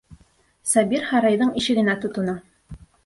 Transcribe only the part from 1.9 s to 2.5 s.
тотона.